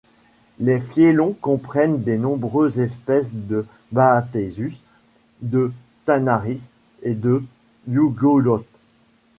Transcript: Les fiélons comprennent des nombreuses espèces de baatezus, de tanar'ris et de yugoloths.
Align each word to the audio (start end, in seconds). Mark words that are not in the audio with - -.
Les 0.57 0.79
fiélons 0.79 1.35
comprennent 1.41 2.01
des 2.01 2.17
nombreuses 2.17 2.79
espèces 2.79 3.31
de 3.31 3.67
baatezus, 3.91 4.77
de 5.43 5.71
tanar'ris 6.05 6.71
et 7.03 7.13
de 7.13 7.43
yugoloths. 7.87 8.65